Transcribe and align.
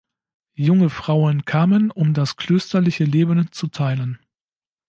Junge 0.55 0.89
Frauen 0.89 1.45
kamen, 1.45 1.91
um 1.91 2.15
das 2.15 2.35
klösterliche 2.35 3.03
Leben 3.03 3.51
zu 3.51 3.67
teilen. 3.67 4.17